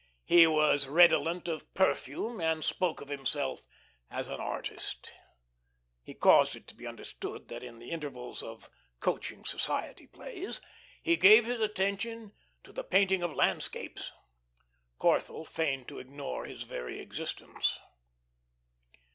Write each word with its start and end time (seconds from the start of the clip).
He 0.25 0.47
was 0.47 0.87
redolent 0.87 1.47
of 1.47 1.71
perfume 1.75 2.41
and 2.41 2.63
spoke 2.63 3.01
of 3.01 3.09
himself 3.09 3.61
as 4.09 4.29
an 4.29 4.39
artist. 4.41 5.13
He 6.01 6.15
caused 6.15 6.55
it 6.55 6.65
to 6.69 6.75
be 6.75 6.87
understood 6.87 7.49
that 7.49 7.61
in 7.61 7.77
the 7.77 7.91
intervals 7.91 8.41
of 8.41 8.67
"coaching 8.99 9.45
society 9.45 10.07
plays" 10.07 10.59
he 11.03 11.17
gave 11.17 11.45
his 11.45 11.61
attention 11.61 12.33
to 12.63 12.73
the 12.73 12.83
painting 12.83 13.21
of 13.21 13.35
landscapes. 13.35 14.11
Corthell 14.99 15.45
feigned 15.45 15.87
to 15.89 15.99
ignore 15.99 16.45
his 16.45 16.63
very 16.63 16.99
existence. 16.99 17.77